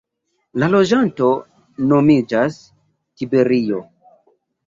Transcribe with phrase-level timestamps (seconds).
[0.61, 1.27] La loĝanto
[1.91, 2.57] nomiĝas
[3.21, 3.83] "tiberio".